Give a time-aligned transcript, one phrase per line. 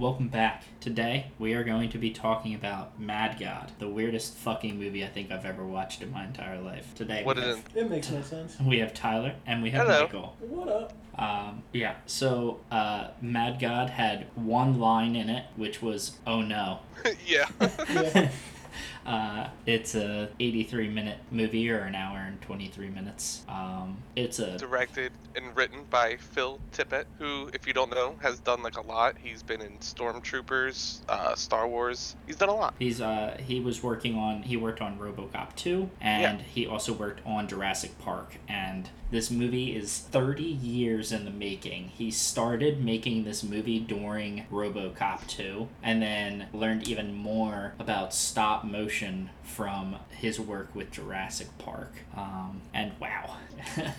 [0.00, 0.62] welcome back.
[0.80, 5.08] Today we are going to be talking about Mad God, the weirdest fucking movie I
[5.08, 6.94] think I've ever watched in my entire life.
[6.94, 7.80] Today What we, have, it?
[7.80, 8.58] It makes no sense.
[8.58, 10.04] we have Tyler and we have Hello.
[10.04, 10.36] Michael.
[10.40, 10.92] What up?
[11.18, 16.78] Um, yeah, so uh, Mad God had one line in it, which was "Oh no."
[17.26, 17.46] yeah.
[17.90, 18.30] Yeah.
[19.06, 23.44] uh, it's a 83 minute movie or an hour and 23 minutes.
[23.48, 28.40] Um, it's a Directed and written by Phil Tippett, who, if you don't know, has
[28.40, 29.16] done like a lot.
[29.22, 32.16] He's been in Stormtroopers, uh, Star Wars.
[32.26, 32.74] He's done a lot.
[32.78, 36.44] He's uh he was working on he worked on RoboCop 2 and Yeah.
[36.46, 41.88] he also worked on Jurassic Park and this movie is 30 years in the making.
[41.88, 48.62] He started making this movie during RoboCop 2 and then learned even more about stop
[48.64, 51.92] motion from his work with Jurassic Park.
[52.16, 53.36] Um, and wow.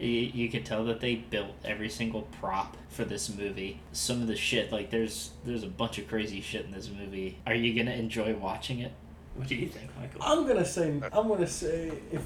[0.00, 3.78] You, you could tell that they built every single prop for this movie.
[3.92, 7.38] Some of the shit, like there's there's a bunch of crazy shit in this movie.
[7.46, 8.90] Are you gonna enjoy watching it?
[9.36, 10.20] What do you think, Michael?
[10.20, 12.22] I'm gonna say I'm gonna say if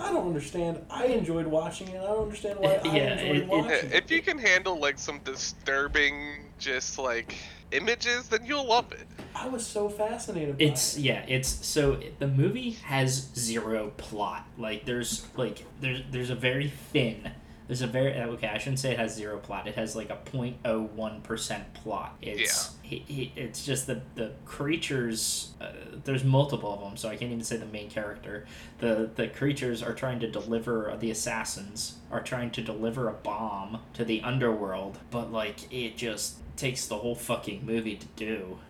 [0.00, 2.00] I don't understand, I enjoyed watching it.
[2.00, 5.20] I don't understand why I Yeah, enjoyed it- it- If you can handle like some
[5.20, 7.36] disturbing, just like
[7.70, 9.06] images, then you'll love it.
[9.34, 10.58] I was so fascinated.
[10.58, 11.02] By It's it.
[11.02, 14.46] yeah, it's so the movie has zero plot.
[14.58, 17.30] Like there's like there's there's a very thin.
[17.68, 18.48] There's a very okay.
[18.48, 19.66] I shouldn't say it has zero plot.
[19.66, 22.16] It has like a 0.01 percent plot.
[22.20, 25.52] It's he, he, it's just the the creatures.
[25.60, 25.68] Uh,
[26.04, 28.46] there's multiple of them, so I can't even say the main character.
[28.78, 33.78] The the creatures are trying to deliver the assassins are trying to deliver a bomb
[33.94, 38.58] to the underworld, but like it just takes the whole fucking movie to do.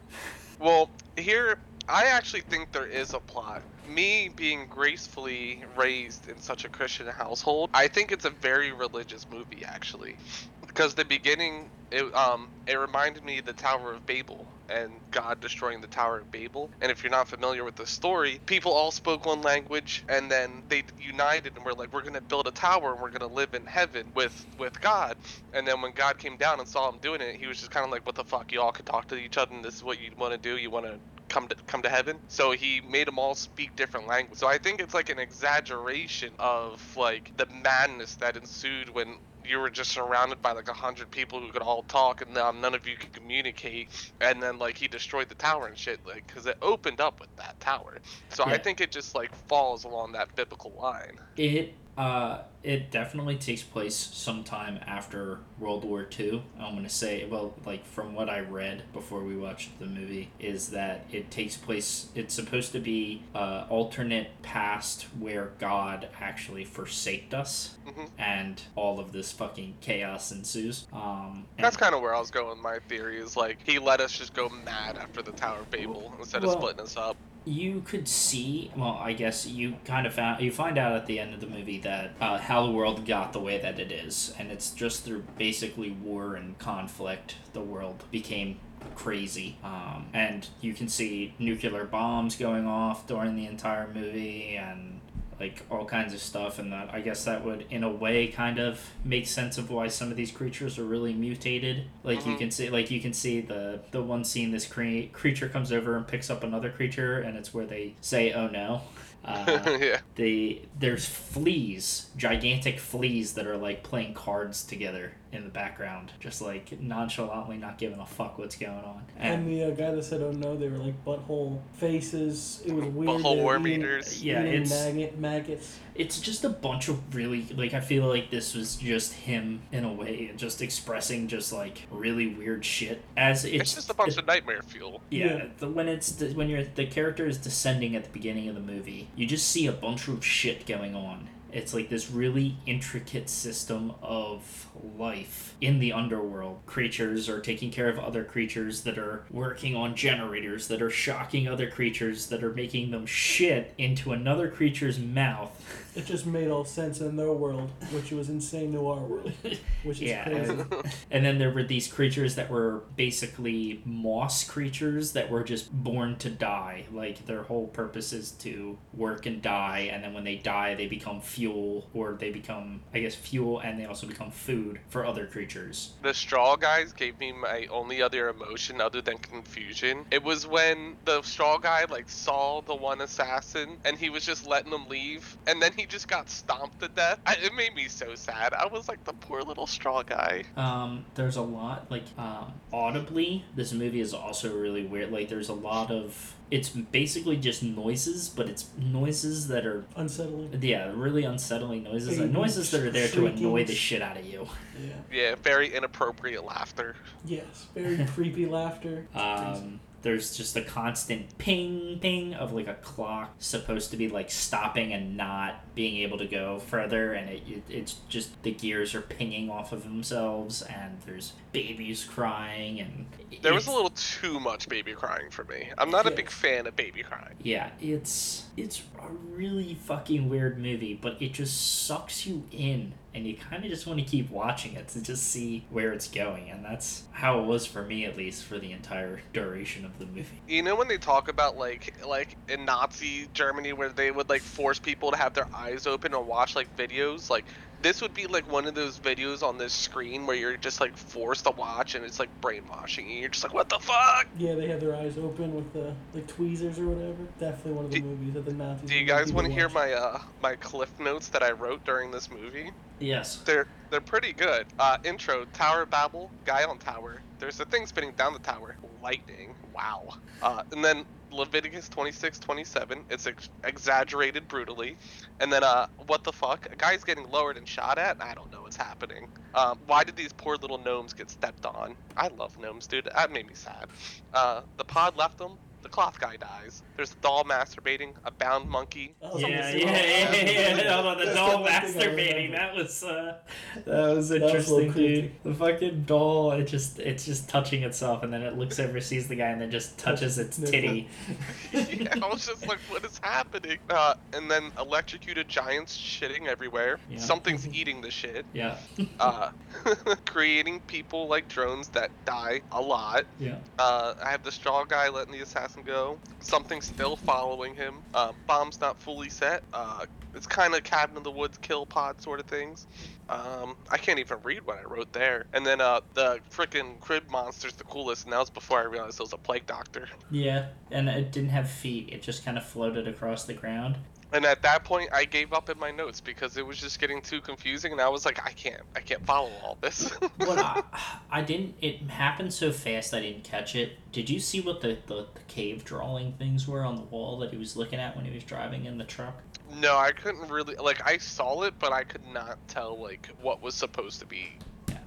[0.62, 3.64] Well, here I actually think there is a plot.
[3.84, 9.26] Me being gracefully raised in such a Christian household, I think it's a very religious
[9.30, 10.18] movie actually.
[10.66, 15.40] Because the beginning it um it reminded me of the Tower of Babel and God
[15.40, 16.72] destroying the Tower of Babel.
[16.82, 20.64] And if you're not familiar with the story, people all spoke one language and then
[20.68, 23.66] they united and were like, We're gonna build a tower and we're gonna live in
[23.66, 25.16] heaven with with God.
[25.54, 27.88] And then when God came down and saw him doing it, he was just kinda
[27.90, 30.00] like, What the fuck, you all can talk to each other and this is what
[30.00, 30.98] you wanna do, you wanna
[31.30, 32.20] come to come to heaven.
[32.28, 34.38] So he made them all speak different language.
[34.40, 39.58] So I think it's like an exaggeration of like the madness that ensued when you
[39.58, 42.74] were just surrounded by like a hundred people who could all talk and now none
[42.74, 43.88] of you could communicate
[44.20, 47.34] and then like he destroyed the tower and shit like because it opened up with
[47.36, 47.98] that tower.
[48.30, 51.18] So i think it just like falls along that biblical line.
[51.36, 56.44] It uh it definitely takes place sometime after World War II.
[56.60, 60.68] I'm gonna say well like from what I read before we watched the movie is
[60.68, 67.34] that it takes place it's supposed to be uh alternate past where God actually forsaked
[67.34, 68.08] us Mhm.
[68.16, 70.86] and all of this fucking chaos ensues.
[70.92, 74.12] Um that's kind of where i was going my theory is like he let us
[74.16, 78.06] just go mad after the tower of babel instead of splitting us up you could
[78.06, 81.40] see well i guess you kind of found you find out at the end of
[81.40, 84.70] the movie that uh, how the world got the way that it is and it's
[84.70, 88.58] just through basically war and conflict the world became
[88.94, 89.56] crazy.
[89.62, 95.00] Um, and you can see nuclear bombs going off during the entire movie and
[95.42, 98.58] like all kinds of stuff and that i guess that would in a way kind
[98.60, 101.84] of make sense of why some of these creatures are really mutated.
[102.04, 102.38] Like you Mhm.
[102.38, 105.96] can see like you can see the the one scene this cre- creature comes over
[105.96, 108.82] and picks up another creature and it's where they say oh no.
[109.24, 109.98] Uh, yeah.
[110.16, 116.42] they there's fleas gigantic fleas that are like playing cards together in the background just
[116.42, 120.20] like nonchalantly not giving a fuck what's going on And the uh, guy that said,
[120.20, 122.62] "Oh no," they were like butthole faces.
[122.66, 123.08] It was weird.
[123.22, 124.22] Butthole They worm eating- eaters.
[124.22, 125.78] Yeah, eating it's- maggot maggots.
[125.94, 129.84] it's just a bunch of really like I feel like this was just him in
[129.84, 134.16] a way just expressing just like really weird shit as it's, it's, just a bunch
[134.16, 135.44] of nightmare fuel yeah, Yeah.
[135.58, 138.60] The, when it's the, when you're the character is descending at the beginning of the
[138.62, 143.28] movie you just see a bunch of shit going on it's like this really intricate
[143.28, 144.66] system of
[144.98, 146.60] life in the underworld.
[146.66, 151.46] Creatures are taking care of other creatures that are working on generators that are shocking
[151.46, 155.50] other creatures that are making them shit into another creature's mouth.
[155.94, 159.30] It just made all sense in their world, which was insane to our world,
[159.82, 160.50] which is Yeah, crazy.
[160.50, 160.74] and,
[161.10, 166.16] and then there were these creatures that were basically moss creatures that were just born
[166.16, 166.86] to die.
[166.90, 170.86] Like their whole purpose is to work and die, and then when they die, they
[170.86, 175.04] become fuel fuel or they become I guess fuel and they also become food for
[175.04, 175.94] other creatures.
[176.02, 180.04] The straw guys gave me my only other emotion other than confusion.
[180.12, 184.46] It was when the straw guy like saw the one assassin and he was just
[184.46, 187.18] letting them leave, and then he just got stomped to death.
[187.26, 188.54] I, it made me so sad.
[188.54, 190.44] I was like the poor little straw guy.
[190.56, 193.44] Um, there's a lot like um, audibly.
[193.56, 195.10] This movie is also really weird.
[195.10, 200.58] Like there's a lot of it's basically just noises, but it's noises that are Unsettling.
[200.60, 202.18] yeah really unsettling noises.
[202.18, 204.46] Hey, and noises that are there to annoy the shit out of you.
[204.78, 204.90] Yeah.
[205.10, 206.94] Yeah, very inappropriate laughter.
[207.24, 207.68] Yes.
[207.74, 209.06] Very creepy laughter.
[209.14, 209.62] It's crazy.
[209.62, 214.30] Um, there's just a constant ping ping of like a clock supposed to be like
[214.30, 218.94] stopping and not being able to go further and it, it, it's just the gears
[218.94, 223.06] are pinging off of themselves and there's babies crying and
[223.42, 225.70] There was a little too much baby crying for me.
[225.78, 227.34] I'm not a big fan of baby crying.
[227.42, 228.82] yeah it's it's
[229.12, 233.86] really fucking weird movie but it just sucks you in and you kind of just
[233.86, 237.44] want to keep watching it to just see where it's going and that's how it
[237.44, 240.40] was for me at least for the entire duration of the movie.
[240.48, 244.42] You know when they talk about like like in Nazi Germany where they would like
[244.42, 247.28] force people to have their eyes open and watch like videos?
[247.28, 247.44] Like
[247.82, 250.96] this would be like one of those videos on this screen where you're just like
[250.96, 253.18] forced to watch and it's like brainwashing you.
[253.20, 254.26] You're just like what the fuck?
[254.38, 257.16] Yeah, they had their eyes open with the like tweezers or whatever.
[257.38, 258.88] Definitely one of the Do- movies that the Nazis.
[258.88, 262.10] Do you guys want to hear my uh my cliff notes that I wrote during
[262.10, 262.70] this movie?
[263.00, 264.66] yes They're they're pretty good.
[264.78, 267.20] Uh, intro: Tower Babel, guy on tower.
[267.38, 268.76] There's a thing spinning down the tower.
[269.02, 269.54] Lightning.
[269.74, 270.08] Wow.
[270.42, 273.04] Uh, and then Leviticus 26, 27.
[273.10, 274.96] It's ex- exaggerated brutally.
[275.40, 276.66] And then uh, what the fuck?
[276.70, 278.16] A guy's getting lowered and shot at.
[278.20, 279.26] I don't know what's happening.
[279.54, 281.96] Um, why did these poor little gnomes get stepped on?
[282.16, 283.08] I love gnomes, dude.
[283.14, 283.86] That made me sad.
[284.32, 285.58] Uh, the pod left them.
[285.82, 286.82] The cloth guy dies.
[286.96, 288.12] There's a doll masturbating.
[288.24, 289.14] A bound monkey.
[289.20, 290.92] That was Yeah, yeah, yeah, same- yeah, yeah.
[291.02, 292.52] Hold the That's doll one thing I masturbating.
[292.52, 293.36] That was uh,
[293.84, 295.20] that was was a little interesting, creepy.
[295.22, 295.30] dude.
[295.42, 299.26] The fucking doll, it just it's just touching itself, and then it looks over, sees
[299.28, 301.08] the guy, and then just touches its titty.
[301.72, 303.78] yeah, I was just like, what is happening?
[303.90, 306.98] Uh, and then electrocuted giants shitting everywhere.
[307.10, 307.18] Yeah.
[307.18, 308.44] Something's eating the shit.
[308.52, 308.76] Yeah,
[309.18, 309.50] Uh,
[310.26, 313.24] creating people like drones that die a lot.
[313.38, 313.56] yeah.
[313.78, 316.18] Uh, I have the straw guy letting the assassin go.
[316.40, 317.94] Something still following him.
[318.12, 319.62] Uh, bomb's not fully set.
[319.72, 322.86] Uh, it's kind of cabin in the woods kill pod sort of things.
[323.28, 325.46] Um, I can't even read what I wrote there.
[325.54, 329.20] And then uh, the freaking crib monster's the coolest, and that was before I realized
[329.20, 330.08] it was a plague doctor.
[330.30, 332.10] Yeah, and it didn't have feet.
[332.12, 333.96] It just kind of floated across the ground.
[334.32, 337.20] And at that point, I gave up in my notes because it was just getting
[337.20, 340.10] too confusing, and I was like, I can't, I can't follow all this.
[340.36, 340.82] What I,
[341.30, 341.74] I didn't.
[341.80, 343.98] It happened so fast I didn't catch it.
[344.10, 347.50] Did you see what the, the the cave drawing things were on the wall that
[347.50, 349.42] he was looking at when he was driving in the truck?
[349.78, 351.04] no, I couldn't really like.
[351.06, 354.52] I saw it, but I could not tell like what was supposed to be.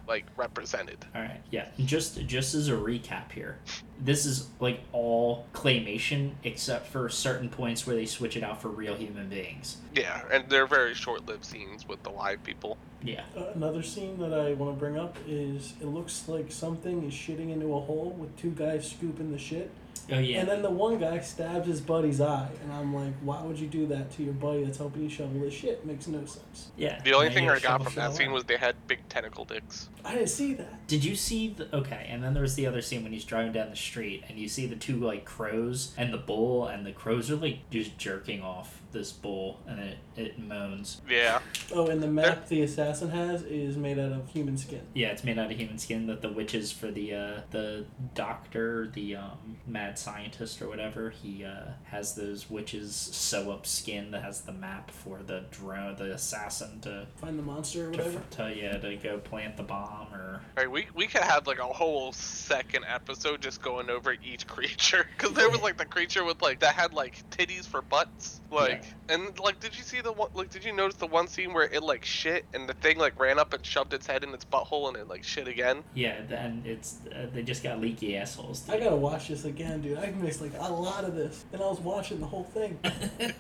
[0.08, 1.06] Like represented.
[1.14, 1.68] All right, yeah.
[1.80, 3.60] Just just as a recap here,
[4.00, 8.70] this is like all claymation except for certain points where they switch it out for
[8.70, 9.78] real human beings.
[9.94, 12.78] Yeah, and they're very short-lived scenes with the live people.
[13.06, 17.04] Yeah, Uh, another scene that I want to bring up is it looks like something
[17.04, 19.70] is shitting into a hole with two guys scooping the shit.
[20.12, 20.42] Oh yeah.
[20.42, 23.66] And then the one guy stabs his buddy's eye, and I'm like, why would you
[23.66, 25.84] do that to your buddy that's helping you shovel this shit?
[25.84, 26.68] Makes no sense.
[26.78, 27.02] yeah.
[27.04, 29.46] The only thing I gotta got shovel from that scene was they had big tentacle
[29.46, 29.90] dicks.
[30.04, 30.86] I didn't see that.
[30.86, 32.06] Did you see the okay?
[32.08, 34.48] And then there was the other scene when he's driving down the street, and you
[34.48, 38.44] see the two like crows and the bull, and the crows are like just jerking
[38.44, 41.02] off this bull, and it it moans.
[41.08, 41.40] Yeah,
[41.72, 44.82] Oh, and the map the assassin has is made out of human skin.
[44.96, 46.08] Yeah, it's made out of human skin.
[46.08, 51.44] That the witches for the uh, the doctor, the um, mad scientist or whatever, he
[51.46, 56.14] uh, has those witches sew up skin that has the map for the drone, the
[56.14, 58.22] assassin to Find the monster or whatever.
[58.32, 61.60] to yeah to go plant the bomb or All right, we we could have like
[61.60, 66.24] a whole second episode just going over each creature because there was like the creature
[66.24, 70.12] with like that had like titties for butts, like and like did you see the
[70.12, 72.98] one like did you notice the one scene where it like shit and the thing
[72.98, 75.84] like ran up and shoved its head in its butthole and it like shit again?
[75.94, 76.22] yeah.
[76.28, 78.68] Then it's uh, they just got leaky assholes.
[78.70, 79.98] I gotta watch this again, dude.
[79.98, 82.80] I missed like a lot of this, and I was watching the whole thing.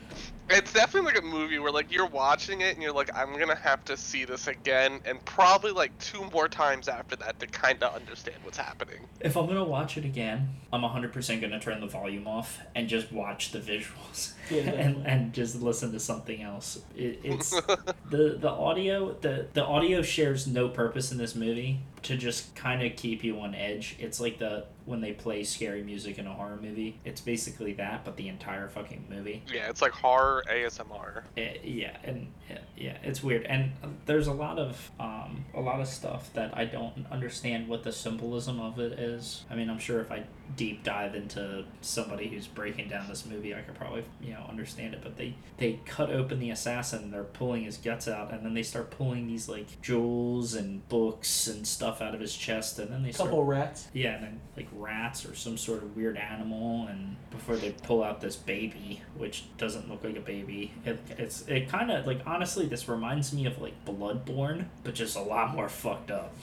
[0.47, 3.55] It's definitely like a movie where like you're watching it and you're like I'm gonna
[3.55, 7.81] have to see this again and probably like two more times after that to kind
[7.81, 9.07] of understand what's happening.
[9.21, 13.11] If I'm gonna watch it again, I'm 100% gonna turn the volume off and just
[13.11, 16.79] watch the visuals Yeah, and, and just listen to something else.
[16.95, 17.49] It, it's
[18.09, 22.81] the the audio the the audio shares no purpose in this movie to just kind
[22.81, 23.97] of keep you on edge.
[23.99, 26.99] It's like the when they play scary music in a horror movie.
[27.03, 29.43] It's basically that, but the entire fucking movie.
[29.51, 31.23] Yeah, it's like horror ASMR.
[31.37, 33.45] Eh, yeah, and yeah, yeah, it's weird.
[33.45, 37.67] And uh, there's a lot of um, a lot of stuff that I don't understand
[37.67, 39.43] what the symbolism of it is.
[39.49, 40.23] I mean, I'm sure if I
[40.55, 44.93] deep dive into somebody who's breaking down this movie, I could probably you know understand
[44.93, 44.99] it.
[45.01, 48.63] But they they cut open the assassin, they're pulling his guts out, and then they
[48.63, 53.01] start pulling these like jewels and books and stuff out of his chest, and then
[53.01, 53.87] they A start couple rats.
[53.93, 58.03] yeah, and then like rats or some sort of weird animal, and before they pull
[58.03, 62.21] out this baby, which doesn't look like a baby, it, it's it kind of like
[62.25, 66.33] honestly, this reminds me of like Bloodborne, but just a lot more fucked up.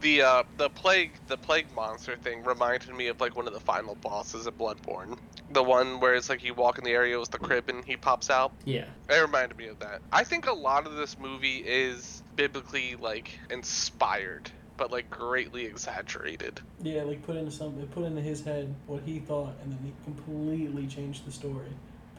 [0.00, 3.60] The uh the plague the plague monster thing reminded me of like one of the
[3.60, 5.18] final bosses of Bloodborne.
[5.52, 7.96] The one where it's like you walk in the area with the crib and he
[7.96, 8.52] pops out.
[8.64, 10.00] Yeah, It reminded me of that.
[10.12, 16.58] I think a lot of this movie is biblically like inspired, but like greatly exaggerated.
[16.82, 19.92] Yeah, like put into some, put into his head what he thought, and then he
[20.04, 21.68] completely changed the story,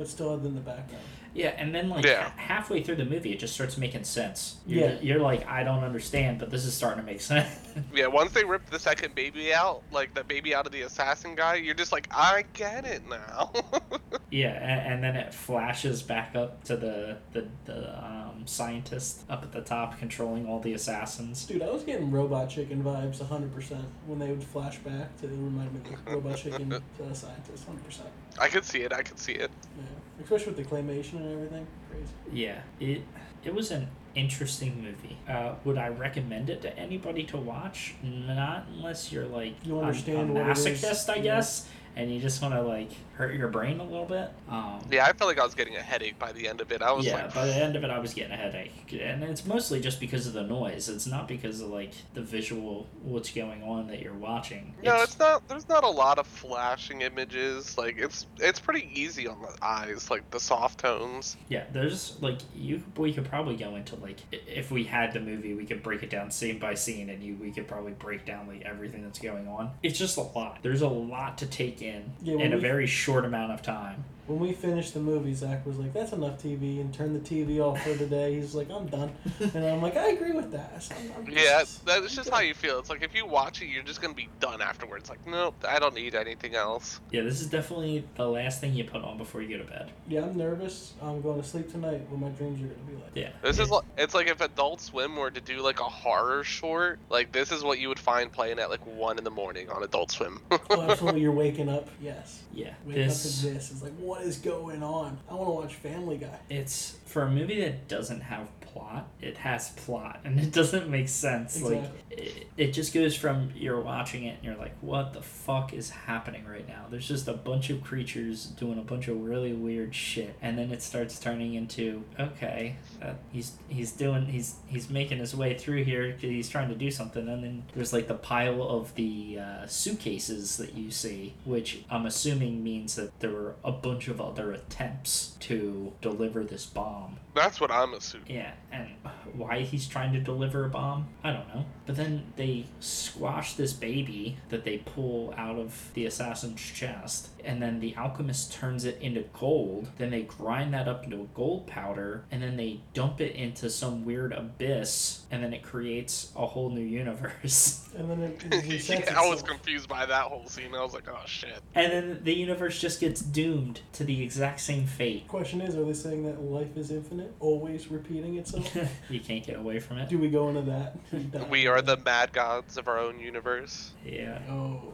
[0.02, 1.04] but still had it in the background.
[1.36, 2.24] yeah, and then like Yeah.
[2.24, 4.58] ha- halfway through the movie, it just starts making sense.
[4.66, 4.98] You're, Yeah.
[5.02, 7.48] you're like, I don't understand, but this is starting to make sense.
[7.94, 11.36] Yeah, once they rip the second baby out, like the baby out of the assassin
[11.36, 13.52] guy, you're just like, I get it now.
[14.32, 19.44] yeah, and, and then it flashes back up to the the, the um, scientist up
[19.44, 21.46] at the top controlling all the assassins.
[21.46, 25.72] Dude, I was getting Robot Chicken vibes 100% when they would flash back to remind
[25.74, 27.66] me of the Robot Chicken uh, scientist.
[27.70, 28.00] 100%.
[28.40, 28.94] I could see it.
[28.94, 29.52] I could see it.
[29.78, 29.84] Yeah,
[30.24, 31.68] especially with the claymation and everything.
[31.90, 32.08] Crazy.
[32.32, 33.02] Yeah, it
[33.44, 35.18] it was an interesting movie.
[35.28, 37.96] Uh, would I recommend it to anybody to watch?
[38.04, 41.22] Not unless you're like You a- understand a, what it is, masochist, I yeah.
[41.24, 44.30] guess, and you just want to like hurt your brain a little bit.
[44.50, 46.82] Um, Yeah, I felt like I was getting a headache by the end of it.
[46.82, 49.24] I was yeah, like, by the end of it, I was getting a headache, and
[49.24, 50.90] it's mostly just because of the noise.
[50.90, 54.74] It's not because of like the visual, what's going on that you're watching.
[54.84, 55.48] no, it's not.
[55.48, 57.78] There's not a lot of flashing images.
[57.78, 61.38] Like it's it's pretty easy on the eyes, like the soft tones.
[61.50, 62.82] Yeah, there's like you.
[62.98, 66.10] We could probably go into like if we had the movie, we could break it
[66.10, 69.48] down scene by scene, and you we could probably break down like everything that's going
[69.48, 69.72] on.
[69.84, 70.60] It's just a lot.
[70.64, 74.04] There's a lot to take in Yeah, when in a very short amount of time.
[74.32, 77.60] When we finished the movie, Zach was like, "That's enough TV," and turned the TV
[77.60, 78.36] off for the day.
[78.36, 79.12] He's like, "I'm done,"
[79.42, 82.54] and I'm like, "I agree with that." I'm- I'm Yeah, just- that's just how you
[82.54, 82.80] feel.
[82.80, 85.10] It's like if you watch it, you're just gonna be done afterwards.
[85.10, 87.02] Like, nope, I don't need anything else.
[87.12, 89.92] Yeah, this is definitely the last thing you put on before you go to bed.
[90.08, 90.94] Yeah, I'm nervous.
[91.02, 92.02] I'm going to sleep tonight.
[92.10, 93.12] What my dreams are going to be like.
[93.16, 95.84] Yeah, This it- is like it's like if Adult Swim were to do like a
[95.84, 99.30] horror short, like this is what you would find playing at like one in the
[99.32, 100.40] morning on Adult Swim.
[100.70, 101.20] Oh, absolutely.
[101.22, 101.90] You're waking up.
[102.02, 102.44] Yes.
[102.54, 102.74] yeah.
[102.86, 103.72] Wake This up to this.
[103.72, 105.18] It's like, what is going on?
[105.30, 106.40] I want to watch Family Guy.
[106.50, 109.08] it's for a movie that doesn't have plot.
[109.22, 111.62] It has plot, and it doesn't make sense.
[111.62, 115.74] Like it, it just goes from you're watching it and you're like, what the fuck
[115.74, 116.86] is happening right now?
[116.90, 120.72] There's just a bunch of creatures doing a bunch of really weird shit, and then
[120.72, 125.84] it starts turning into okay, uh, he's he's doing he's he's making his way through
[125.84, 126.12] here.
[126.14, 129.68] 'cause He's trying to do something, and then there's like the pile of the uh,
[129.68, 134.52] suitcases that you see, which I'm assuming means that there were a bunch of other
[134.54, 137.18] attempts to deliver this bomb.
[137.36, 138.28] That's what I'm assuming.
[138.32, 138.88] Yeah, and
[139.34, 141.66] why he's trying to deliver a bomb, I don't know.
[141.86, 147.62] But then they squash this baby that they pull out of the assassin's chest, and
[147.62, 149.90] then the alchemist turns it into gold.
[149.98, 153.70] Then they grind that up into a gold powder, and then they dump it into
[153.70, 157.78] some weird abyss, and then it creates a whole new universe.
[157.94, 160.74] And then it, it resets yeah, I was confused by that whole scene.
[160.74, 161.60] I was like, oh shit.
[161.76, 165.28] and then the universe just gets doomed to the exact same fate.
[165.28, 168.61] Question is, are they saying that life is infinite, always repeating itself?
[169.10, 170.10] you can't get away from it.
[170.10, 170.96] Do we go into that?
[171.50, 173.92] We are the mad gods of our own universe.
[174.06, 174.40] Yeah.
[174.50, 174.94] Oh,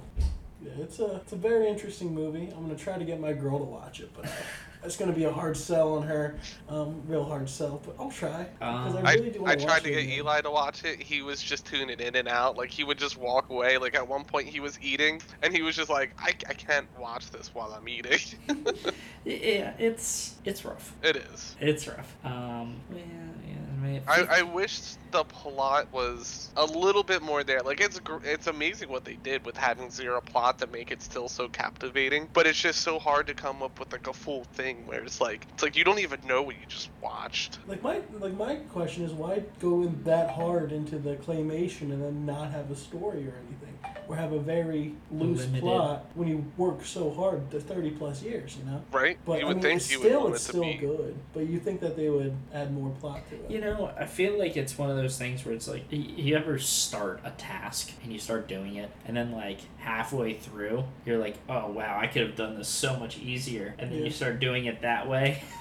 [0.63, 0.71] yeah.
[0.79, 2.50] It's a it's a very interesting movie.
[2.55, 4.29] I'm gonna try to get my girl to watch it, but uh,
[4.83, 6.36] it's gonna be a hard sell on her,
[6.67, 7.81] um, real hard sell.
[7.86, 10.00] But I'll try because Um, I I, really do I want to tried to get
[10.00, 10.09] again.
[10.09, 11.00] Eli to watch it.
[11.01, 12.57] He was just tuning in and out.
[12.57, 13.77] Like he would just walk away.
[13.77, 16.88] Like at one point he was eating and he was just like, I, I can't
[16.97, 18.19] watch this while I'm eating.
[19.25, 20.93] Yeah, it's it's rough.
[21.03, 21.55] it is.
[21.59, 22.15] It's rough.
[22.24, 23.03] Um, yeah,
[23.94, 24.00] yeah.
[24.08, 27.62] I, I, I wish the plot was a little bit more there.
[27.62, 31.27] Like it's it's amazing what they did with having zero plot to make it still
[31.27, 32.29] so captivating.
[32.34, 35.22] But it's just so hard to come up with like a full thing where it's
[35.22, 37.60] like it's like you don't even know what you just watched.
[37.67, 42.03] Like my like my question is why go in that hard into the claymation and
[42.03, 43.56] then not have a story or anything?
[44.07, 45.61] Or have a very loose Limited.
[45.61, 48.81] plot when you work so hard to 30 plus years, you know?
[48.91, 49.17] Right?
[49.25, 50.63] But you I would mean, think it's you would still want it's it to still
[50.63, 50.73] be.
[50.75, 51.15] good.
[51.33, 53.51] But you think that they would add more plot to it?
[53.51, 56.35] You know, I feel like it's one of those things where it's like y- you
[56.35, 61.17] ever start a task and you start doing it, and then like halfway through, you're
[61.17, 64.05] like, oh wow, I could have done this so much easier, and then Yeah.
[64.05, 65.43] you start doing it that way.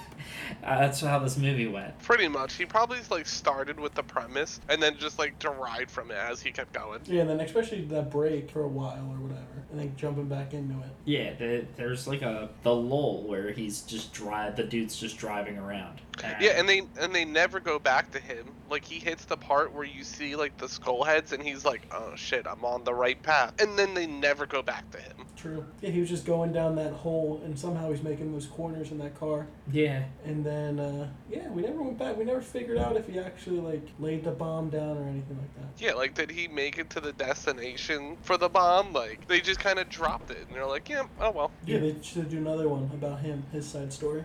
[0.64, 1.98] uh, that's how this movie went.
[2.00, 2.54] Pretty much.
[2.54, 6.40] He probably like started with the premise and then just like derived from it as
[6.40, 7.00] he kept going.
[7.06, 10.54] Yeah, and then especially that break for a while or whatever, and then jumping back
[10.54, 10.90] into it.
[11.04, 14.56] Yeah, the, there's like a the lull where he's just drive.
[14.56, 16.00] The dude's just driving around.
[16.40, 18.46] Yeah, and they and they never go back to him.
[18.70, 21.82] Like he hits the part where you see like the skull heads and he's like,
[21.92, 25.26] "Oh shit, I'm on the right path." And then they never go back to him.
[25.36, 25.64] True.
[25.82, 28.98] Yeah, he was just going down that hole, and somehow he's making those corners in
[28.98, 29.46] that car.
[29.70, 32.16] yeah, And then, uh, yeah, we never went back.
[32.16, 35.54] We never figured out if he actually like laid the bomb down or anything like
[35.56, 35.82] that.
[35.82, 38.92] Yeah, like did he make it to the destination for the bomb?
[38.92, 41.96] Like they just kind of dropped it and they're like, "Yeah, oh well." Yeah, they
[42.02, 44.24] should do another one about him, his side story.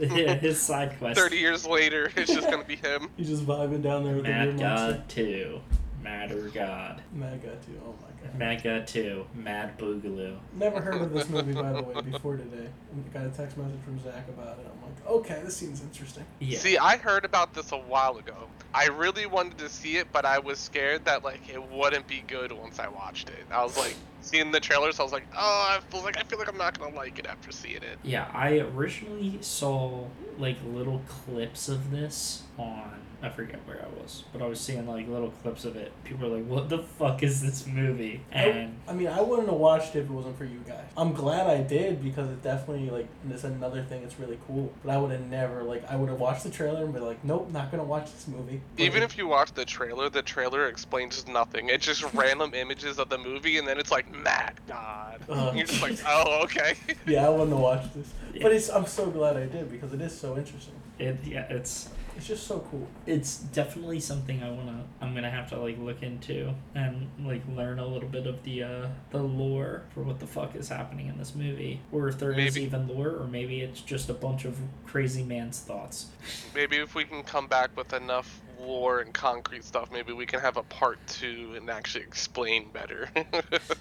[0.00, 1.18] Yeah, his side quest.
[1.18, 3.10] 30 years later, it's just going to be him.
[3.16, 4.92] He's just vibing down there with the Mad weird monster.
[4.92, 5.60] God Two,
[6.02, 7.80] Madder God, Mad God too.
[7.84, 8.19] Oh my god.
[8.36, 10.38] Mad God Two, Mad Boogaloo.
[10.54, 12.68] Never heard of this movie by the way before today.
[12.92, 14.66] And got a text message from Zach about it.
[14.66, 16.24] I'm like, okay, this seems interesting.
[16.38, 16.58] Yeah.
[16.58, 18.48] See, I heard about this a while ago.
[18.72, 22.24] I really wanted to see it, but I was scared that like it wouldn't be
[22.26, 23.44] good once I watched it.
[23.50, 26.38] I was like seeing the trailers, I was like, oh, I feel like I feel
[26.38, 27.98] like I'm not gonna like it after seeing it.
[28.02, 30.04] Yeah, I originally saw
[30.38, 34.86] like little clips of this on I forget where I was, but I was seeing
[34.86, 35.92] like little clips of it.
[36.04, 39.58] People were like, "What the fuck is this movie?" And I mean, I wouldn't have
[39.58, 40.84] watched it if it wasn't for you guys.
[40.96, 44.02] I'm glad I did because it definitely like it's another thing.
[44.02, 44.72] It's really cool.
[44.84, 47.22] But I would have never like I would have watched the trailer and be like,
[47.24, 48.60] nope, not gonna watch this movie.
[48.76, 51.68] But Even if you watch the trailer, the trailer explains nothing.
[51.68, 55.20] It's just random images of the movie, and then it's like Mad God.
[55.28, 55.52] Uh.
[55.54, 56.74] You're just like, oh, okay.
[57.06, 58.12] yeah, I wouldn't have watched this.
[58.34, 58.42] Yeah.
[58.42, 60.74] But it's I'm so glad I did because it is so interesting.
[60.98, 62.86] it, yeah, it's It's just so cool.
[63.06, 67.78] it's definitely something I wanna I'm gonna have to like look into and like learn
[67.78, 71.16] a little bit of the uh the lore for what the fuck is happening in
[71.18, 72.66] this movie, or if there is Maybe.
[72.66, 76.06] even lore, or maybe it's just a bunch of crazy man's thoughts.
[76.54, 80.40] Maybe if we can come back with enough lore and concrete stuff, maybe we can
[80.40, 83.08] have a part two and actually explain better.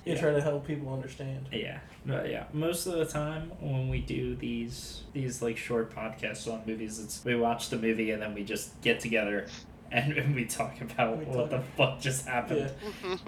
[0.05, 1.47] You try to help people understand.
[1.51, 2.45] Yeah, but yeah.
[2.51, 7.23] Most of the time when we do these these like short podcasts on movies, it's
[7.23, 9.45] we watch the movie and then we just get together
[9.91, 11.61] and, and we talk about We what talk.
[11.61, 12.71] the fuck just happened.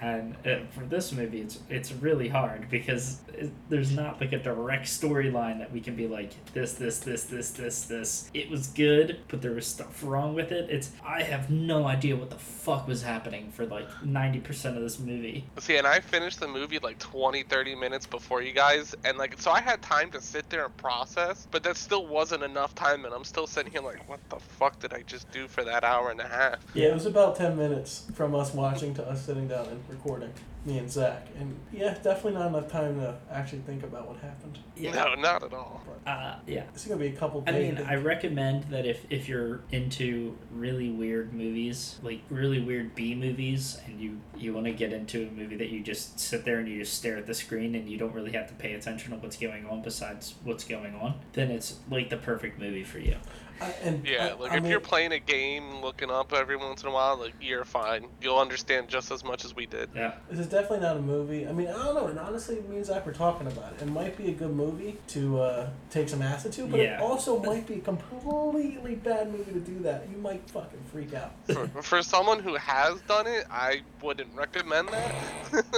[0.00, 4.38] And uh, for this movie, it's it's really hard because it, there's not like a
[4.38, 8.30] direct storyline that we can be like this, this, this, this, this, this.
[8.34, 10.70] It was good, but there was stuff wrong with it.
[10.70, 14.82] It's I have no idea what the fuck was happening for like ninety percent of
[14.82, 15.44] this movie.
[15.58, 19.38] See, and I finished the movie like 20, 30 minutes before you guys, and like,
[19.40, 23.04] so I had time to sit there and process, but that still wasn't enough time,
[23.04, 25.84] and I'm still sitting here like, what the fuck did I just do for that
[25.84, 26.58] hour and a half?
[26.74, 30.32] Yeah, it was about ten minutes from us watching to us sitting down and recording.
[30.66, 34.58] Me and Zach, and yeah, definitely not enough time to actually think about what happened.
[34.76, 34.92] Yeah.
[34.92, 35.82] No, not at all.
[36.06, 36.64] Uh, yeah.
[36.74, 37.42] It's gonna be a couple.
[37.46, 37.78] I days.
[37.78, 43.14] mean, I recommend that if, if you're into really weird movies, like really weird B
[43.14, 46.58] movies, and you, you want to get into a movie that you just sit there
[46.58, 49.12] and you just stare at the screen and you don't really have to pay attention
[49.12, 52.98] to what's going on besides what's going on, then it's like the perfect movie for
[52.98, 53.16] you.
[53.60, 56.56] I, and Yeah, I- like I if mean, you're playing a game, looking up every
[56.56, 58.06] once in a while, like you're fine.
[58.22, 59.90] You'll understand just as much as we did.
[59.94, 60.14] Yeah.
[60.30, 61.46] This is definitely not a movie.
[61.46, 62.06] I mean, I don't know.
[62.06, 63.82] And honestly, me and Zach were talking about it.
[63.82, 66.96] It might be a good movie to uh, take some acid to, but Yeah.
[66.98, 70.06] it also might be a completely bad movie to do that.
[70.10, 71.32] You might fucking freak out.
[71.46, 75.64] For, for someone who has done it, I wouldn't recommend that.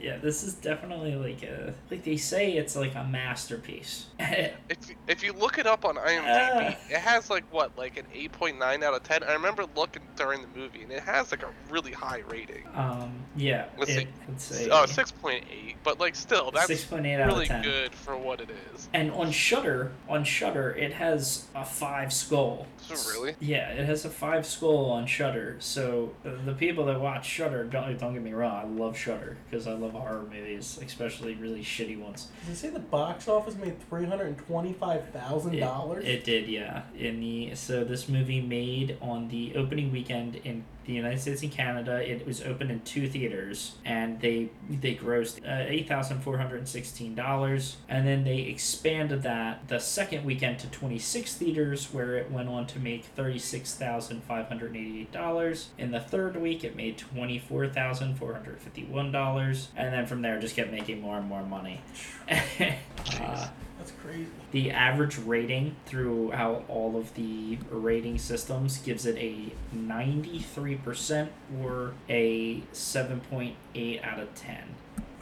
[0.00, 4.06] Yeah, this is definitely like a like they say it's like a masterpiece.
[4.18, 6.76] If if you look it up on IMDb, Ah.
[6.98, 9.22] It has like what, like an 8.9 out of 10.
[9.22, 12.64] I remember looking during the movie, and it has like a really high rating.
[12.74, 14.08] um, yeah, Let's it, see.
[14.32, 17.62] it's a Oh, 6.8, but like still, that's six point eight out really of ten.
[17.62, 18.88] good for what it is.
[18.92, 22.66] And on Shudder, on Shudder, it has a five skull.
[22.78, 23.36] So really?
[23.38, 25.54] Yeah, it has a five skull on Shudder.
[25.60, 29.36] So uh, the people that watch Shudder, don't don't get me wrong, I love Shudder
[29.48, 32.26] because I love horror movies, especially really shitty ones.
[32.40, 36.04] Did you say the box office made three hundred and twenty-five thousand It, dollars?
[36.04, 36.82] it did, yeah.
[36.96, 41.52] In the so this movie made on the opening weekend in the United States and
[41.52, 46.38] Canada, it was open in two theaters, and they they grossed uh, eight thousand four
[46.38, 51.34] hundred and sixteen dollars, and then they expanded that the second weekend to twenty six
[51.34, 55.68] theaters, where it went on to make thirty six thousand five hundred eighty eight dollars.
[55.76, 59.92] In the third week, it made twenty four thousand four hundred fifty one dollars, and
[59.92, 61.80] then from there, just kept making more and more money.
[62.30, 64.26] uh, That's crazy.
[64.50, 71.28] the average rating throughout all of the rating systems gives it a 93%
[71.62, 74.58] or a 7.8 out of 10.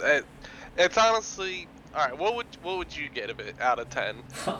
[0.00, 0.26] It,
[0.76, 2.18] it's honestly all right.
[2.18, 4.16] What would what would you get of it out of ten?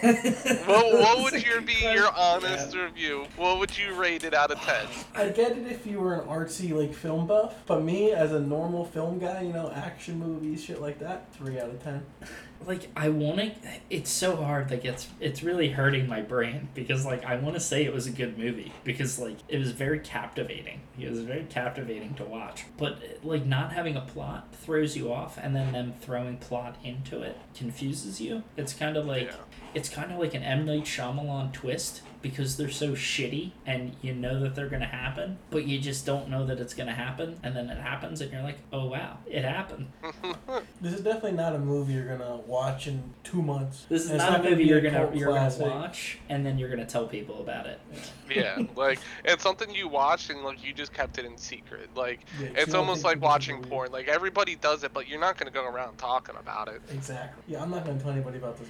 [0.00, 3.26] What what would your be your honest review?
[3.36, 4.86] What would you rate it out of ten?
[5.14, 8.40] I get it if you were an artsy like film buff, but me as a
[8.40, 12.06] normal film guy, you know, action movies, shit like that, three out of ten.
[12.66, 13.52] Like I want to
[13.88, 17.60] it's so hard like it's it's really hurting my brain because like I want to
[17.60, 20.80] say it was a good movie because like it was very captivating.
[20.98, 22.64] It was very captivating to watch.
[22.76, 27.22] But like not having a plot throws you off and then them throwing plot into
[27.22, 28.42] it confuses you.
[28.56, 29.36] It's kind of like Yeah.
[29.74, 34.12] it's kind of like an M Night Shyamalan twist because they're so shitty and you
[34.14, 37.54] know that they're gonna happen, but you just don't know that it's gonna happen, and
[37.56, 39.88] then it happens, and you're like, oh wow, it happened.
[40.80, 43.84] This is definitely not a movie you're gonna watch in two months.
[43.88, 46.58] This is And it's not, a movie you're a gonna you're gonna watch and then
[46.58, 47.78] you're gonna tell people about it.
[48.34, 51.90] yeah, like it's something you watched and like you just kept it in secret.
[51.94, 53.92] Like Yeah, it's almost like watching believe- porn.
[53.92, 56.80] Like everybody does it, but you're not gonna go around talking about it.
[56.92, 57.42] Exactly.
[57.46, 58.68] Yeah, I'm not gonna tell anybody about this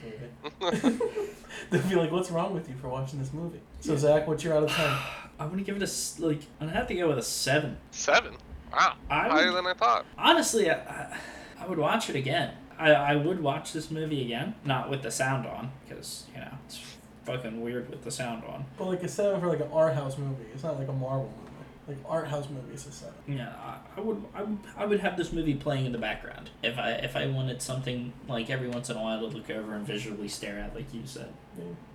[0.61, 0.99] movie.
[1.71, 3.40] They'll be like, "What's wrong with you for watching this movie?"
[3.81, 3.99] So Yeah.
[3.99, 4.97] Zach, what's your out of ten?
[5.41, 6.41] I'm gonna give it a s- like.
[6.61, 7.79] I'm gonna have to go with a seven.
[7.91, 8.35] Seven.
[8.73, 10.05] Wow, I higher than I thought.
[10.19, 11.17] honestly, I, I,
[11.61, 12.53] I would watch it again.
[12.79, 16.49] I, I would watch this movie again, not with the sound on, because you know
[16.67, 16.81] it's
[17.25, 18.65] fucking weird with the sound on.
[18.79, 20.45] But like a seven for like an art house movie.
[20.55, 21.47] It's not like a Marvel movie.
[21.89, 23.15] Like art house movies is a seven.
[23.27, 26.51] Yeah, I, I would, I would, I would have this movie playing in the background
[26.63, 29.75] if I, if I wanted something like every once in a while to look over
[29.75, 31.33] and visually stare at, like you said.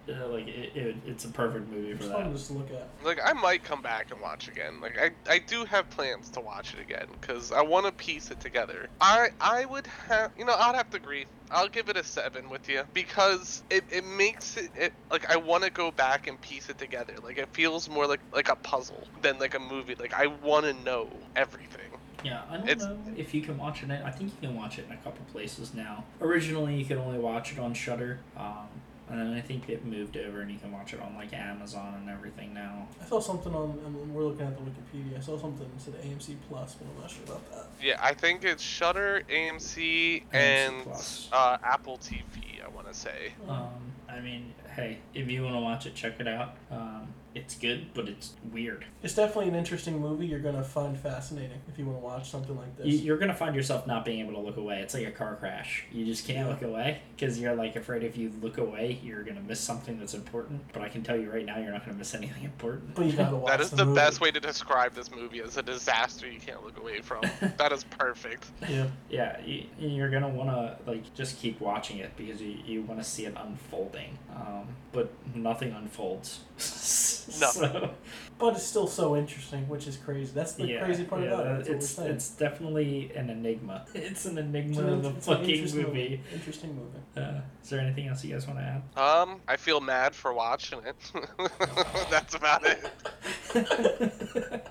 [0.07, 0.23] Yeah.
[0.25, 2.13] Like it, it, it's a perfect movie for It's that.
[2.21, 2.87] fun just to look at.
[3.03, 4.79] Like I might come back and watch again.
[4.79, 8.29] Like I, I do have plans to watch it again because I want to piece
[8.29, 8.87] it together.
[9.01, 11.25] I I would have you know I'd have to agree.
[11.49, 15.37] I'll give it a seven with you because it, it makes it, it like I
[15.37, 17.15] want to go back and piece it together.
[17.23, 19.95] Like it feels more like like a puzzle than like a movie.
[19.95, 21.81] Like I want to know everything.
[22.23, 23.89] Yeah, I don't It's- know if you can watch it.
[23.91, 26.03] I think you can watch it in a couple places now.
[26.21, 28.67] Originally, you could only watch it on Shudder, um,
[29.09, 31.93] and then I think it moved over and you can watch it on like Amazon
[31.99, 32.87] and everything now.
[33.01, 33.79] I saw something on.
[33.85, 35.17] I mean, we're looking at the Wikipedia.
[35.17, 37.67] I saw something that said AMC Plus, but I'm not sure about that.
[37.81, 41.29] Yeah, I think it's Shudder, AMC, AMC and Plus.
[41.31, 42.63] uh, Apple TV.
[42.63, 43.33] I want to say.
[43.47, 43.69] Um,
[44.09, 46.55] I mean, hey, if you want to watch it, check it out.
[46.71, 48.85] Um, it's good, but it's weird.
[49.03, 50.25] It's definitely an interesting movie.
[50.25, 52.85] You're gonna find fascinating if you want to watch something like this.
[52.87, 54.79] You, you're gonna find yourself not being able to look away.
[54.79, 55.83] It's like a car crash.
[55.91, 56.47] You just can't Yeah.
[56.47, 60.13] look away because you're like afraid if you look away, you're gonna miss something that's
[60.13, 60.61] important.
[60.71, 62.95] But I can tell you right now, you're not gonna miss anything important.
[62.95, 63.95] but you gotta watch That is the, the movie.
[63.97, 67.21] best way to describe this movie as a disaster you can't look away from.
[67.57, 68.45] that is perfect.
[68.69, 68.87] Yeah.
[69.09, 73.05] Yeah, you, you're gonna wanna like just keep watching it because you, you want to
[73.05, 74.17] see it unfolding.
[74.33, 76.39] Um, but nothing unfolds.
[76.57, 77.91] so,
[78.37, 80.31] But it's still so interesting, which is crazy.
[80.33, 81.65] That's the yeah, crazy part yeah, about it.
[81.65, 83.85] That's it's it's definitely an enigma.
[83.93, 86.21] It's an enigma It's an, of a fucking interesting movie.
[86.33, 86.99] Interesting movie.
[87.15, 88.99] Uh, is there anything else you guys want to add?
[89.01, 90.95] Um, I feel mad for watching it.
[92.09, 92.79] That's about it.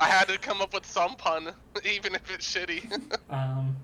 [0.01, 1.53] I had to come up with some pun,
[1.85, 2.85] even if it's shitty.
[3.31, 3.84] um, y-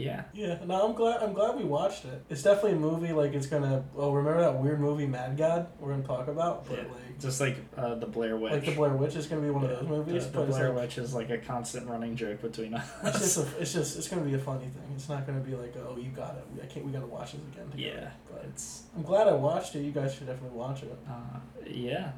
[0.00, 0.24] yeah.
[0.32, 1.22] Yeah, no, I'm glad.
[1.22, 2.24] I'm glad we watched it.
[2.30, 3.12] It's definitely a movie.
[3.12, 3.84] Like it's gonna.
[3.96, 5.66] Oh, remember that weird movie Mad God?
[5.78, 8.52] We're gonna talk about, but Yeah, like, Just like uh, the Blair Witch.
[8.52, 10.26] like the Blair Witch is gonna be one of those movies.
[10.30, 12.88] The, the Blair like, Witch is like a constant running joke between us.
[13.04, 13.38] it's just.
[13.38, 13.98] A, it's just.
[13.98, 14.92] It's gonna be a funny thing.
[14.94, 16.62] It's not gonna be like, oh, you got it.
[16.62, 16.84] I can't.
[16.86, 17.70] We gotta watch this again.
[17.70, 17.94] Together.
[18.00, 19.80] yeah, But it's I'm glad I watched it.
[19.82, 20.96] You guys should definitely watch it.
[21.08, 22.12] uh, yeah,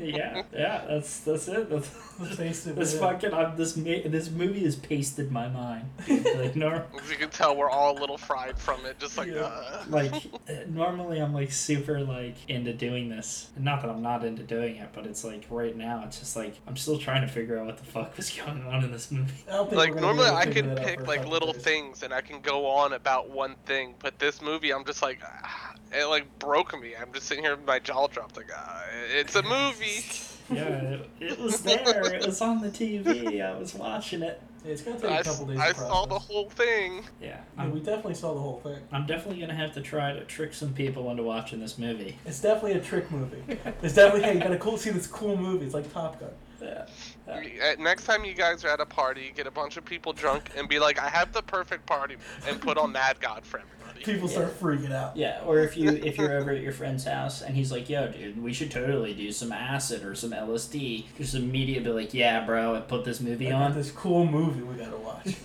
[0.00, 0.84] yeah, yeah.
[0.88, 1.68] That's that's it.
[1.70, 1.90] That's,
[2.36, 3.00] Basically, this yeah.
[3.00, 5.90] fucking uh, this ma- this movie has pasted my mind.
[6.08, 8.98] Like nor As you can tell, we're all a little fried from it.
[9.00, 9.40] Just like, Yeah.
[9.42, 13.50] uh, like uh, normally I'm like super like into doing this.
[13.58, 16.54] Not that I'm not into doing it, but it's like right now it's just like
[16.66, 19.32] I'm still trying to figure out what the fuck was going on in this movie.
[19.48, 21.06] I don't think like we're gonna be normally I figure can that out for pick
[21.08, 21.62] like little days.
[21.62, 25.18] things and I can go on about one thing, but this movie I'm just like,
[25.24, 26.94] ah, it like broke me.
[26.94, 30.04] I'm just sitting here with my jaw dropped, like, ah, it's a movie.
[30.52, 32.14] Yeah, it, it was there.
[32.14, 33.42] It was on the TV.
[33.42, 34.42] I was watching it.
[34.64, 35.58] Yeah, it's gonna take I, a s- couple days.
[35.58, 37.04] I to saw the whole thing.
[37.22, 38.76] Yeah, Yeah, we definitely saw the whole thing.
[38.90, 42.18] I'm definitely gonna have to try to trick some people into watching this movie.
[42.26, 43.42] It's definitely a trick movie.
[43.82, 45.64] It's definitely hey, you gotta cool see this cool movie.
[45.64, 46.30] It's like Top Gun.
[46.60, 46.86] Yeah.
[47.28, 47.74] Yeah.
[47.78, 50.68] Next time you guys are at a party, get a bunch of people drunk and
[50.68, 53.62] be like, "I have the perfect party," and put on Mad God for
[54.02, 54.12] everybody.
[54.12, 55.16] People start freaking out.
[55.16, 58.08] Yeah, or if you if you're over at your friend's house and he's like, "Yo,
[58.08, 62.44] dude, we should totally do some acid or some LSD," just immediately be like, "Yeah,
[62.44, 65.36] bro, I put this movie got on." this cool movie we gotta watch.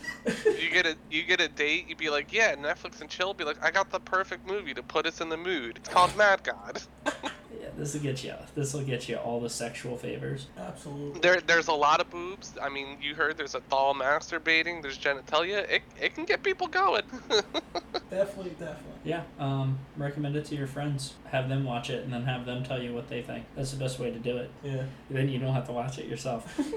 [0.45, 3.43] You get a you get a date, you'd be like, "Yeah, Netflix and chill." Be
[3.43, 5.77] like, "I got the perfect movie to put us in the mood.
[5.77, 6.81] It's called Mad God."
[7.59, 8.33] Yeah, this will get you.
[8.55, 10.47] This will get you all the sexual favors.
[10.57, 11.19] Absolutely.
[11.21, 12.53] There, there's a lot of boobs.
[12.61, 14.81] I mean, you heard there's a doll masturbating.
[14.81, 15.69] There's genitalia.
[15.69, 17.03] It, it can get people going.
[18.09, 18.93] Definitely, definitely.
[19.03, 21.13] Yeah, um, recommend it to your friends.
[21.29, 23.43] Have them watch it, and then have them tell you what they think.
[23.55, 24.49] That's the best way to do it.
[24.63, 24.83] Yeah.
[25.09, 26.57] Then you don't have to watch it yourself.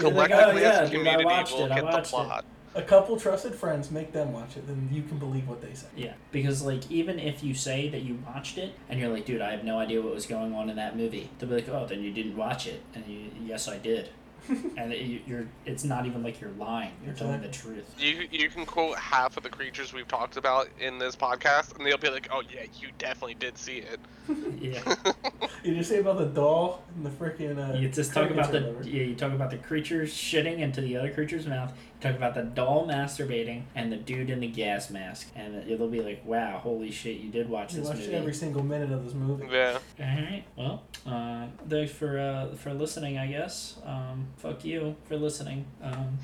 [0.00, 1.80] Yeah, like, Collectively, oh, as yeah, a dude, I community, watched we'll it, I get
[1.80, 2.44] the watched it.
[2.76, 2.84] Plot.
[2.84, 5.86] a couple trusted friends make them watch it, then you can believe what they say.
[5.96, 9.40] Yeah, because like even if you say that you watched it and you're like, dude,
[9.40, 11.86] I have no idea what was going on in that movie, they'll be like, oh,
[11.86, 14.08] then you didn't watch it, and you, yes, I did,
[14.48, 17.84] and it, you- you're, it's not even like you're lying, you're telling the truth.
[17.98, 21.84] You you can quote half of the creatures we've talked about in this podcast, and
[21.86, 23.98] they'll be like, "Oh yeah, you definitely did see it."
[24.60, 24.94] Yeah,
[25.62, 27.58] You just say about the doll and the freaking.
[27.58, 30.96] Uh, you just talk about the, yeah, you talk about the creatures shitting into the
[30.96, 31.72] other creature's mouth.
[32.02, 35.88] You talk about the doll masturbating and the dude in the gas mask, and it'll
[35.88, 38.14] be like, wow, holy shit, you did watch You this watched movie.
[38.14, 39.46] every single minute of this movie.
[39.50, 39.78] Yeah.
[39.98, 40.44] All right.
[40.56, 43.16] Well, uh, thanks for uh, for listening.
[43.18, 43.76] I guess.
[43.84, 45.64] Um, fuck you for listening.
[45.82, 46.18] Um,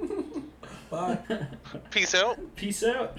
[0.90, 1.18] Bye.
[1.90, 2.38] Peace out.
[2.54, 3.18] peace out.